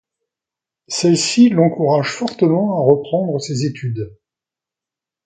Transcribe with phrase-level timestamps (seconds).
[0.87, 4.11] Celle-ci l'encourage fortement à reprendre ses études.